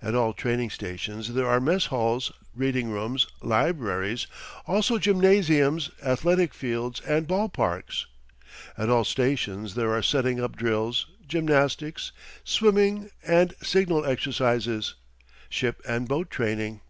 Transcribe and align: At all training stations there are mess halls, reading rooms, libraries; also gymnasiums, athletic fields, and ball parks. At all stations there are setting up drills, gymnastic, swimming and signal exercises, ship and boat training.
At 0.00 0.14
all 0.14 0.32
training 0.32 0.70
stations 0.70 1.34
there 1.34 1.48
are 1.48 1.58
mess 1.58 1.86
halls, 1.86 2.30
reading 2.54 2.88
rooms, 2.88 3.26
libraries; 3.42 4.28
also 4.64 4.96
gymnasiums, 4.96 5.90
athletic 6.04 6.54
fields, 6.54 7.00
and 7.00 7.26
ball 7.26 7.48
parks. 7.48 8.06
At 8.78 8.88
all 8.90 9.02
stations 9.02 9.74
there 9.74 9.90
are 9.92 10.02
setting 10.04 10.38
up 10.40 10.54
drills, 10.54 11.06
gymnastic, 11.26 11.98
swimming 12.44 13.10
and 13.26 13.54
signal 13.60 14.04
exercises, 14.06 14.94
ship 15.50 15.80
and 15.88 16.06
boat 16.06 16.30
training. 16.30 16.80